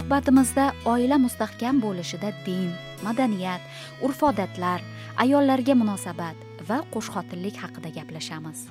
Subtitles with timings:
[0.00, 2.70] suhbatimizda oila mustahkam bo'lishida din
[3.04, 3.60] madaniyat
[4.06, 4.80] urf odatlar
[5.22, 6.36] ayollarga munosabat
[6.68, 8.64] va qo'shxotinlik haqida gaplashamiz.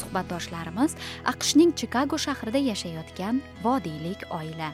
[0.00, 0.94] Suhbatdoshlarimiz
[1.32, 4.70] aqshning chikago shahrida yashayotgan vodiylik oila.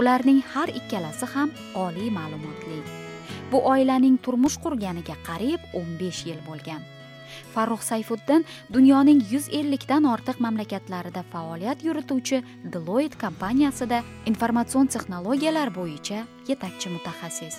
[0.00, 1.52] Ularning har ikkalasi ham
[1.84, 2.80] oliy ma'lumotli.
[3.50, 6.80] Bu oilaning turmush qurganiga qariyb 15 yil bo'lgan.
[7.54, 8.44] Farruh sayfuddin
[8.74, 17.56] dunyoning 150 dan ortiq mamlakatlarida faoliyat yurituvchi deloitte kompaniyasida informatsion texnologiyalar bo'yicha yetakchi mutaxassis.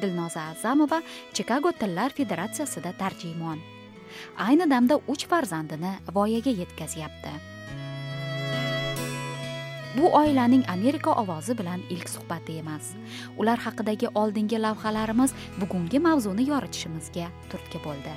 [0.00, 1.02] Dilnoza a'zamova
[1.34, 3.58] chikago tillar federatsiyasida tarjimon.
[4.46, 7.32] Ayni damda uch farzandini voyaga yetkazyapti.
[9.98, 12.92] Bu oilaning amerika ovozi bilan ilk suhbati emas.
[13.36, 18.12] Ular haqidagi oldingi lavhalarimiz bugungi mavzuni yoritishimizga turtki bo'ldi.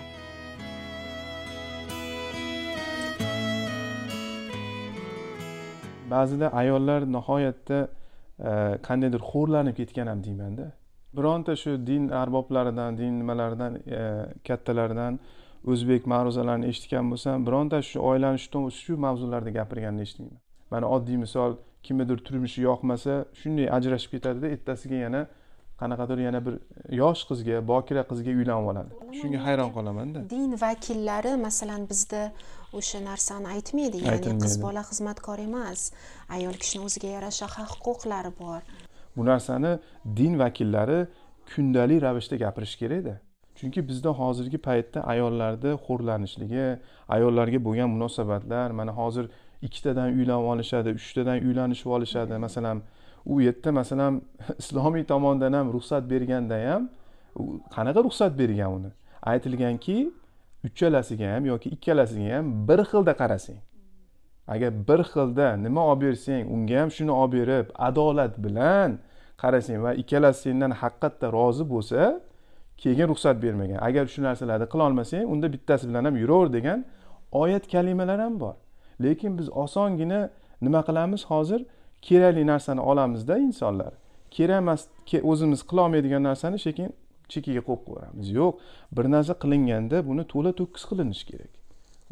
[6.11, 7.79] Ba'zida ayollar nihoyatda
[8.49, 8.51] e,
[8.87, 10.65] qandaydir xo'rlanib ketgan ham deymanda.
[11.17, 14.01] Bironta shu din arboblaridan din nimalaridan e,
[14.47, 15.19] kattalaridan
[15.71, 18.39] o'zbek ma'ruzalarini eshitgan bo'lsam bironta shu oilani
[18.83, 20.39] shu mavzularda gapirganini eshitmayman.
[20.71, 21.51] Mana oddiy misol
[21.83, 25.21] kimnidir turmushi yoqmasa shunday ajrashib ketadida ertasiga yana
[25.81, 26.55] qanaqadir yana bir
[27.01, 28.89] yosh qizga bokira qizga uylanib oladi.
[29.19, 30.19] Shunga hayron qolamanda.
[30.35, 32.21] din vakillari masalan bizda
[32.79, 33.97] o'sha narsani aytmaydi.
[34.07, 35.81] Ya'ni qiz bola xizmatkor emas
[36.37, 38.61] ayol kishini o'ziga yarasha haq huquqlari bor.
[39.17, 39.71] Bu narsani
[40.19, 40.99] din vakillari
[41.51, 43.15] kundalik ravishda gapirish kerakda
[43.59, 46.65] chunki bizda hozirgi paytda ayollarni xo'rlanishligi
[47.15, 49.25] ayollarga bo'lgan munosabatlar mana hozir
[49.67, 52.37] ikkitadan uylanib olishadi uchtadan uylanishib olishadi.
[52.45, 52.77] Masalan
[53.25, 54.21] u yerda masalan
[54.61, 56.89] islomiy tomondan ham ruxsat berganda ham
[57.75, 58.91] qanaqa ruxsat bergan uni?
[59.31, 60.11] Aytilganki
[60.67, 63.61] uchalasiga ham yoki ikkalasiga ham bir xilda qarasang.
[64.47, 68.91] Agar bir xilda nima olib bersang unga ham shuni olib berib adolat bilan
[69.41, 72.01] qarasang va ikkalasi sendan haqiqatda rozi bo'lsa
[72.81, 73.79] keyin ruxsat bermagan.
[73.87, 76.79] Agar shu narsalarni qilolmasang unda bittasi bilan ham yuraver degan
[77.41, 78.55] oyat kalimalar ham bor.
[79.03, 80.21] Lekin biz osongina
[80.65, 81.61] nima qilamiz hozir?
[82.01, 83.93] Kerakli narsani olamizda insonlar.
[84.31, 84.81] Kerak emas
[85.23, 86.89] o'zimiz qilolmaydigan narsani sekin
[87.31, 88.27] chekkaga qo'yib qo'yamiz.
[88.39, 88.53] Yo'q
[88.95, 91.51] bir narsa qilinganda buni to'la to'kis qilinishi kerak.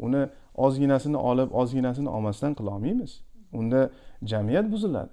[0.06, 0.22] Uni
[0.54, 3.12] ozginasini olib ozginasini olmasdan qilolmaymiz
[3.52, 3.90] unda
[4.30, 5.12] jamiyat buziladi.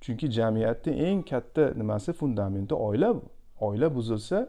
[0.00, 3.24] Chunki jamiyatni eng katta nimasi fundamenti oila bu.
[3.60, 4.48] Oila buzilsa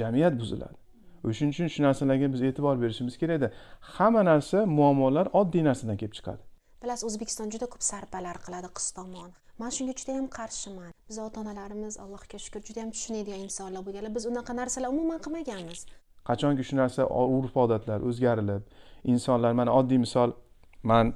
[0.00, 0.76] jamiyat buziladi.
[1.24, 3.50] O'shaning uchun shu narsalarga biz e'tibor berishimiz kerakda.
[3.80, 6.42] Hamma narsa muammolar oddiy narsadan kelib chiqadi.
[6.82, 9.30] Bilasiz o'zbekiston juda ko'p sarpalar qiladi qiz tomon.
[9.60, 10.90] Man shunga juda yam qarshiman.
[11.08, 14.12] Biz ota onalarimiz allohga shukur juda yam tushunadigan insonlar bo'lganlar.
[14.16, 15.80] Biz unaqa narsalar umuman qilmaganmiz.
[16.28, 17.02] Qachonki shu narsa
[17.36, 18.62] urf odatlar o'zgarilib
[19.12, 20.30] insonlar mana oddiy misol
[20.90, 21.14] man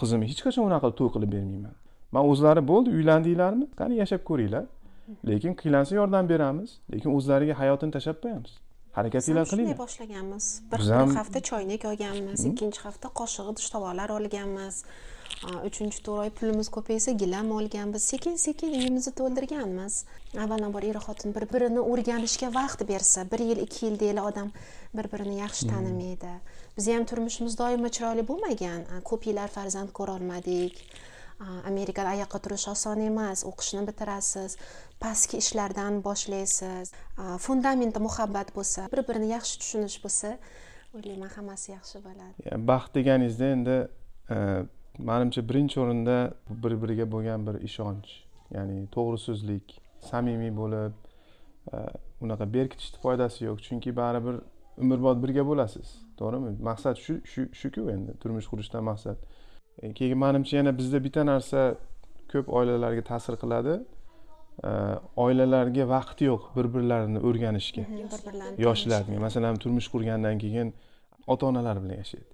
[0.00, 1.74] qizimni hech qachon unaqa to'y qilib bermayman.
[2.14, 4.64] Man o'zlari bo'ldi uylandinglarmi qani yashab ko'ringlar.
[5.30, 6.70] Lekin qiynalsa yordam beramiz.
[6.92, 8.52] Lekin o'zlariga hayotini tashlab qo'yamiz
[8.96, 10.46] harakatinglar qilinglar shunday boshlaganmiz.
[10.72, 10.80] Bir,
[11.18, 14.82] hafta choynak olganmiz ikkinchi hafta qoshiq idish tovoqlar olganmiz.
[15.68, 18.02] Uchinchi to'rt oy pulimiz ko'paysa gilam olganmiz.
[18.12, 19.94] Sekin sekin uyimizni to'ldirganmiz.
[20.44, 24.48] Avvalambor er xotin bir birini o'rganishga vaqt bersa bir yil ikki yil deyli odam
[24.96, 26.32] bir birini yaxshi tanimaydi.
[26.76, 28.80] Bizni ham turmushimiz doimo chiroyli bo'lmagan.
[29.10, 30.80] Ko'p yillar farzand ko'rolmadik
[31.40, 34.56] amerikada oyoqqa turish oson emas o'qishni bitirasiz
[35.00, 36.92] pastki ishlardan boshlaysiz.
[37.46, 40.36] Fundamenti muhabbat bo'lsa bir birini yaxshi tushunish bo'lsa
[40.96, 42.62] o'ylayman hammasi yaxshi bo'ladi.
[42.70, 43.76] Baxt deganingizda endi
[44.30, 44.36] e,
[45.10, 46.16] manimcha birinchi o'rinda
[46.64, 48.08] bir biriga bo'lgan bir ishonch
[48.56, 49.78] ya'ni to'g'ri so'zlik
[50.10, 50.94] samimiy bo'lib
[51.72, 51.76] e,
[52.24, 53.58] unaqa berkitishni foydasi yo'q.
[53.66, 54.40] Chunki baribir
[54.82, 55.88] umrbod birga bo'lasiz
[56.20, 56.56] to'g'rimi?
[56.70, 57.20] Maqsad shu
[57.60, 59.18] shuku endi turmush qurishdan maqsad.
[59.94, 61.74] Keyin manimcha yana bizda bitta narsa
[62.32, 63.74] ko'p oilalarga ta'sir qiladi.
[65.24, 67.84] Oilalarga vaqti yo'q bir birlarini o'rganishga.
[68.66, 70.74] Yoshlarga masalan turmush qurgandan keyin
[71.26, 72.30] ota onalar bilan yashaydi.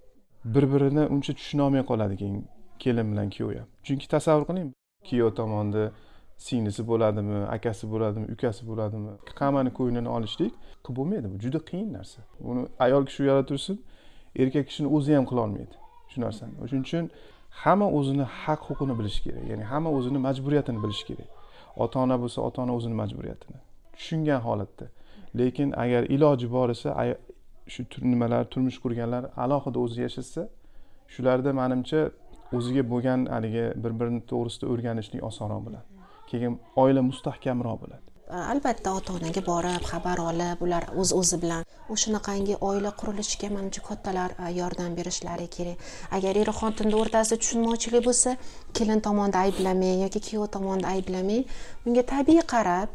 [0.55, 2.39] Bir birini uncha tushunolmay qoladi keyin
[2.79, 3.69] kelin bilan kuyov ham.
[3.87, 4.69] Chunki tasavvur qiling
[5.09, 5.85] kuyov tomonni
[6.47, 10.53] singlisi bo'ladimi akasi bo'ladimi ukasi bo'ladimi hammani ko'nglini olishlik
[10.85, 12.21] qilib bo'lmaydi bu juda qiyin narsa.
[12.47, 13.77] Buni ayol kishi uyalib tursin
[14.43, 15.82] erkak kishini o'zi ham qilolmaydi
[16.13, 16.53] shu narsani.
[16.71, 17.05] Shuning uchun
[17.63, 19.45] hamma o'zini haq huquqini bilishi kerak.
[19.51, 21.29] Ya'ni hamma o'zini majburiyatini bilishi kerak.
[21.83, 23.59] Ota ona bo'lsa ota ona o'zini majburiyatini
[23.97, 24.87] tushungan holatda.
[25.39, 26.91] Lekin agar iloji boricha
[27.69, 27.83] shu
[28.13, 30.43] nimalar turmush qurganlar alohida o'zi yashasa
[31.15, 32.01] shularda manimcha
[32.57, 35.87] o'ziga bo'lgan haligi bir birini to'g'risida o'rganishlik osonroq bo'ladi.
[36.31, 38.12] Keyin oila mustahkamroq bo'ladi.
[38.33, 41.65] E, albatta ota onaga borib xabar olib ular o'z o'zi bilan
[41.95, 45.83] o'shanaqangi oila qurilishiga manimcha kattalar e, yordam berishlari kerak.
[46.17, 48.31] Agar er xotinni o'rtasida tushunmovchilik bo'lsa
[48.79, 51.45] kelin tomonda ayblamang yoki kuyov tomonda ayblamang
[51.85, 52.89] bunga tabiiy qarab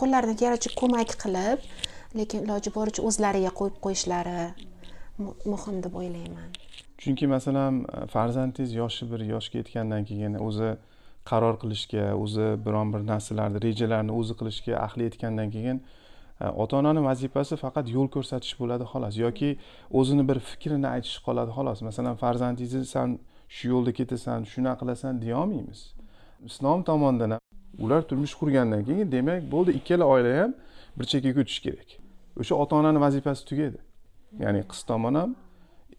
[0.00, 1.58] qo'llaridan kelgancha ko'mak qilib
[2.18, 4.38] lekin iloji boricha o'zlariga qo'yib qo'yishlari
[5.52, 6.50] muhim deb o'ylayman.
[7.02, 10.70] Chunki masalan e, farzandingiz yoshi bir yoshga yetgandan keyin o'zi
[11.24, 15.78] qaror qilishga o'zi biron bir narsalarni rejalarni o'zi qilishga ahli yetgandan keyin
[16.40, 19.14] e, ota onani vazifasi faqat yo'l ko'rsatish bo'ladi xolos.
[19.24, 19.50] Yoki
[20.00, 21.78] o'zini bir fikrini aytish qoladi xolos.
[21.88, 23.18] Masalan farzandingizni san
[23.56, 25.80] shu yo'lda ketasan shunaqa qilasan deyolmaymiz
[26.48, 27.40] islom tomonidan ham
[27.84, 30.52] ular turmush qurgandan keyin demak bo'ldi ikkala oila ham
[30.98, 31.88] bir chekkaga o'tishi kerak.
[32.40, 33.78] O'sha ota onani vazifasi tugaydi.
[34.44, 35.30] Ya'ni qiz tomon ham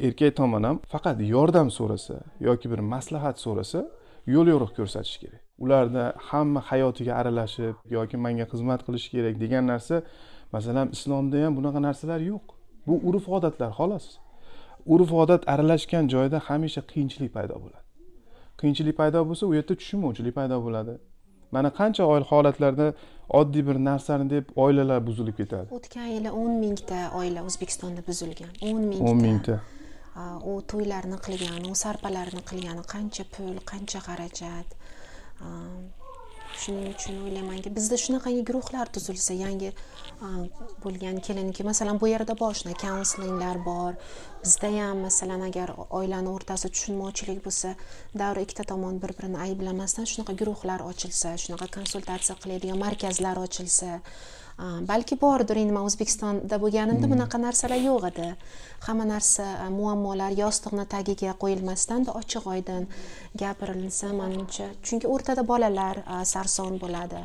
[0.07, 2.15] erkak tomon ham faqat yordam so'rasa
[2.47, 3.79] yoki bir maslahat so'rasa
[4.27, 5.41] yo'l yo'riq ko'rsatish kerak.
[5.63, 9.95] Ularni hamma hayotiga aralashib yoki manga xizmat qilish kerak degan narsa
[10.55, 12.45] masalan islomda ham bunaqa narsalar yo'q.
[12.87, 14.05] Bu urf odatlar xolos.
[14.93, 17.85] Urf odat aralashgan joyda hamisha qiyinchilik paydo bo'ladi.
[18.59, 20.93] Qiyinchilik paydo bo'lsa u yerda tushunmovchilik paydo bo'ladi.
[21.55, 22.87] Mana qancha holatlarda
[23.39, 25.67] oddiy bir narsani deb oilalar buzilib ketadi?
[25.77, 28.51] O'tgan yili o'n mingta oila o'zbekistonda buzilgan.
[28.69, 29.05] O'n mingta.
[29.09, 29.55] O'n mingta
[30.51, 34.67] u to'ylarni qilgani u sarpalarni qilgani qancha pul qancha xarajat?
[36.61, 39.69] Shuning uchun o'ylaymanki bizda shunaqangi guruhlar tuzilsa yangi
[40.83, 43.95] bo'lgan kelinki masalan bu yerda bor shunaqa kaunslinglar bor.
[44.43, 45.71] Bizda ham masalan agar
[46.01, 47.73] oilani o'rtasida tushunmovchilik bo'lsa
[48.23, 53.91] darrov ikkita tomon bir birini ayblamasdan shunaqa guruhlar ochilsa shunaqa konsultatsiya qiladigan markazlar ochilsa
[54.91, 58.27] balki bordir endi man o'zbekistonda bo'lganimda bunaqa narsalar yo'q edi.
[58.87, 59.45] Hamma narsa
[59.77, 62.87] muammolar yostiqni tagiga qo'yilmasdan ochiq oydin
[63.41, 64.67] gapirilsa manimcha.
[64.85, 66.03] Chunki o'rtada bolalar
[66.33, 67.23] sarson bo'ladi.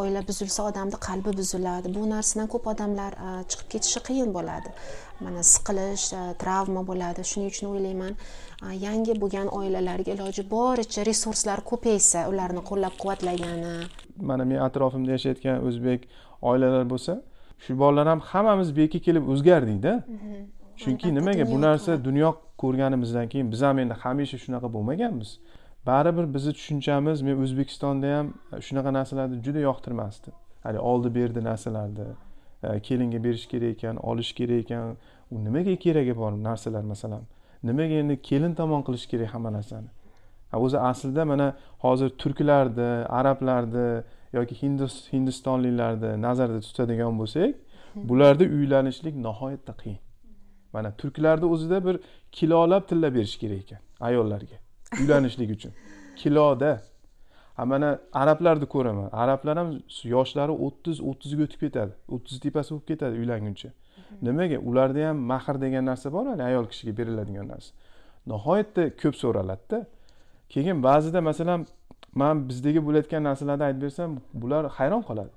[0.00, 1.92] Oila buzilsa odamni qalbi buziladi.
[1.96, 3.16] Bu narsadan ko'p odamlar
[3.50, 4.70] chiqib ketishi qiyin bo'ladi.
[5.24, 6.06] Mana siqilish
[6.42, 7.26] travma bo'ladi.
[7.30, 8.14] Shuning uchun o'ylayman
[8.86, 13.74] yangi bo'lgan oilalarga iloji boricha resurslar ko'paysa ularni qo'llab quvvatlagani
[14.30, 16.08] mana men atrofimda yashayotgan o'zbek
[16.42, 17.22] oilalar bo'lsa
[17.64, 20.34] shu bolalar ham hammamiz bu yerga kelib o'zgardikda mhm.
[20.82, 21.44] chunki nimaga?
[21.52, 22.30] Bu narsa dunyo
[22.62, 25.30] ko'rganimizdan keyin biz ham endi hamisha shunaqa bo'lmaganmiz.
[25.86, 28.26] Baribir bizni tushunchamiz men o'zbekistonda ham
[28.66, 30.34] shunaqa narsalarni juda yoqtirmasdim.
[30.64, 32.06] Haligi oldi berdi narsalarni
[32.62, 34.96] e, kelinga berish kerak ekan olish kerak ekan.
[35.30, 37.22] U nimaga keragi bor narsalar masalan?
[37.62, 39.88] Nimaga endi kelin tomon qilish kerak hamma narsani?
[40.64, 44.02] O'zi aslida mana hozir turklarni arablarni
[44.32, 44.54] yoki
[45.12, 47.54] hindistonliklarni nazarda tutadigan bo'lsak
[48.08, 49.98] bularda uylanishlik nihoyatda qiyin.
[50.72, 51.96] Mana turklarni o'zida bir
[52.32, 54.56] kilolab tilla berish kerak ekan ayollarga
[55.00, 55.72] uylanishlik uchun.
[56.16, 56.82] Kiloda.
[57.56, 59.08] Ha mana arablarni ko'raman.
[59.12, 59.70] Arablar ham
[60.04, 61.92] yoshlari o'ttiz o'ttizga o'tib ketadi.
[62.14, 63.70] O'ttiz tepasi bo'lib ketadi uylanguncha.
[64.22, 64.58] Nimaga?
[64.58, 67.70] Ularda ham mahr degan narsa bor ayol kishiga beriladigan narsa.
[68.26, 69.78] Nihoyatda ko'p so'raladida.
[70.48, 71.66] Keyin ba'zida masalan
[72.14, 75.30] man bizdagi bo'layotgan narsalarni aytib bersam bular hayron qoladi.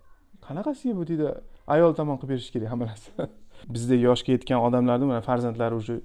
[0.48, 1.28] Qanaqasiga bu deydi
[1.68, 3.28] ayol tomon qilib berish kerak hamma narsa.
[3.74, 5.96] Bizda yoshga yetgan odamlarni mana farzandlari уже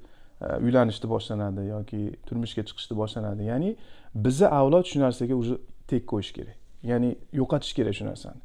[0.40, 3.42] e, uylanishni boshlanadi yoki turmushga chiqishni boshlanadi.
[3.52, 3.70] Ya'ni
[4.14, 5.54] bizni avlod shu narsaga уже
[5.90, 6.56] tek qo'yish kerak.
[6.90, 7.10] Ya'ni
[7.40, 8.40] yo'qotish kerak shu narsani.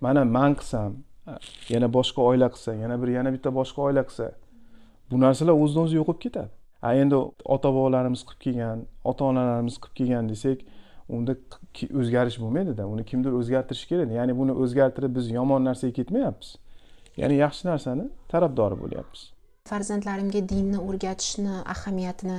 [0.00, 0.90] Mana man qilsam
[1.28, 1.32] e,
[1.74, 4.26] yana boshqa oila qilsa yana bir yana bitta boshqa oila qilsa
[5.10, 6.50] bu narsalar o'zidan o'zi yo'qolib ketadi.
[6.82, 7.16] A endi
[7.54, 8.78] ota bobolarimiz qilib kelgan
[9.10, 10.58] ota onalarimiz qilib kelgan desak
[11.18, 11.36] unda
[12.00, 16.50] o'zgarish bo'lmaydida uni kimdir o'zgartirishi kerak ya'ni buni o'zgartirib biz yomon narsaga ketmayapmiz.
[17.20, 19.22] Ya'ni yaxshi narsani tarafdori bo'lyapmiz.
[19.70, 22.38] Farzandlarimga dinni o'rgatishni ahamiyatini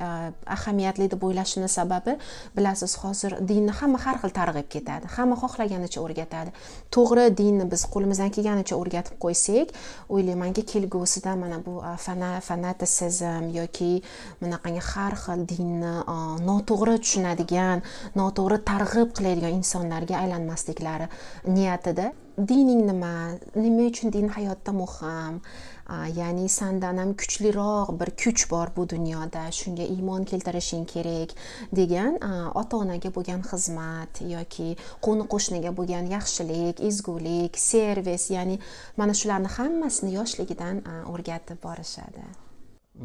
[0.00, 2.16] ahamiyatli deb o'ylashini sababi
[2.56, 6.50] bilasiz hozir dinni hamma har xil targ'ib ketadi hamma xohlaganicha o'rgatadi.
[6.94, 9.72] To'g'ri dinni biz qo'limizdan kelganicha o'rgatib qo'ysak
[10.08, 14.02] o'ylaymanki kelgusida mana bu e, fana fanatisizm yoki
[14.42, 16.18] bunaqangi har xil dinni e,
[16.50, 17.82] noto'g'ri tushunadigan
[18.20, 21.08] noto'g'ri targ'ib qiladigan insonlarga aylanmasliklari
[21.56, 25.40] niyatida dining nima nima uchun din hayotda muhim?
[25.88, 31.32] Ya'ni sandan ham kuchliroq bir kuch bor bu dunyoda shunga iymon keltirishing kerak
[31.72, 32.18] degan
[32.60, 34.76] ota onaga bo'lgan xizmat yoki
[35.06, 38.58] qo'ni qo'shniga bo'lgan yaxshilik ezgulik servis ya'ni
[38.96, 42.26] mana shularni hammasini yoshligidan o'rgatib borishadi.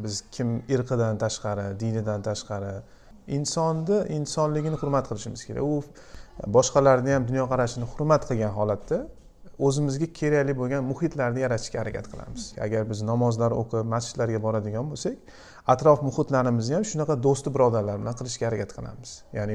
[0.02, 2.74] Biz kim irqidan tashqari dinidan tashqari
[3.38, 5.62] insonni insonligini hurmat qilishimiz kerak.
[5.62, 5.82] U
[6.56, 8.98] boshqalarni ham dunyoqarashini hurmat qilgan holatda
[9.66, 12.42] o'zimizga kerakli bo'lgan muhitlarni yaratishga harakat qilamiz.
[12.66, 15.16] Agar biz namozlar o'qib masjidlarga boradigan bo'lsak
[15.74, 19.10] atrof muhitlarimizni ham shunaqa do'sti birodarlar bilan qilishga harakat qilamiz.
[19.38, 19.54] Ya'ni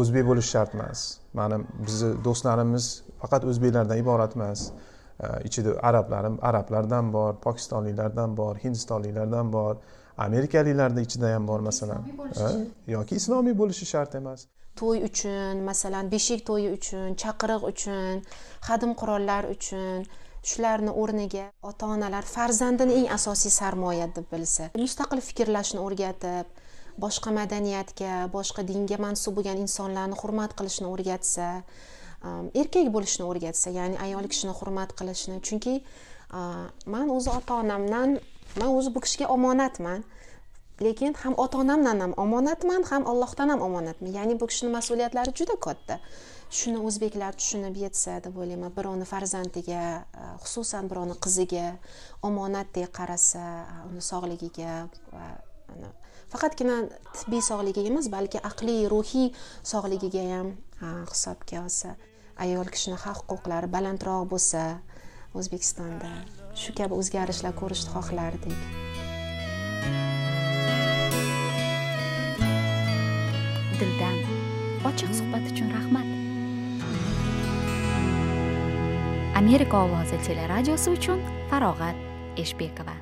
[0.00, 1.00] o'zbek bo'lishi shart emas
[1.40, 1.56] mani
[1.86, 2.84] bizni do'stlarimiz
[3.22, 4.60] faqat o'zbeklardan iborat emas
[5.48, 9.74] ichida arablarim arablardan bor pokistonliklardan bor hindistonliklardan bor
[10.26, 12.02] amerikaliklarni ichida ham bor masalan.
[12.94, 14.40] Yoki islomiy bo'lishi shart emas
[14.80, 18.22] to'y uchun masalan beshik to'yi uchun chaqiriq uchun
[18.68, 20.04] hadim qurollar uchun
[20.50, 26.46] shularni o'rniga ota onalar farzandini eng asosiy sarmoya deb bilsa mustaqil fikrlashni o'rgatib
[27.04, 31.48] boshqa madaniyatga boshqa dinga mansub bo'lgan insonlarni hurmat qilishni o'rgatsa
[32.24, 35.40] um, erkak bo'lishni o'rgatsa ya'ni ayol kishini hurmat qilishni.
[35.46, 35.74] Chunki
[36.32, 38.18] uh, man o'zi ota onamdan
[38.60, 40.04] man o'zi bu kishiga omonatman.
[40.86, 44.12] Lekin ham ota onamdan ham omonatman ham allohdan ham omonatman.
[44.18, 45.98] Ya'ni bu kishini mas'uliyatlari juda katta.
[46.58, 48.74] Shuni o'zbeklar tushunib yetsa deb o'ylayman.
[48.76, 51.66] Birovni farzandiga e, xususan birovni qiziga
[52.28, 54.76] omonatdek qarasa e, uni sog'ligiga
[55.14, 55.26] va
[56.32, 56.76] faqatgina
[57.18, 59.28] tibbiy sog'ligiga emas balki aqliy ruhiy
[59.72, 61.96] sog'ligiga ham e, hisobga olsa
[62.44, 64.62] ayol kishini haq huquqlari balandroq bo'lsa
[65.40, 66.14] o'zbekistonda
[66.62, 68.81] shu kabi o'zgarishlar ko'rishni xohlardik.
[79.52, 81.18] Amerika ovozi teleradiosi uchun
[81.50, 82.94] farog'at eshbekova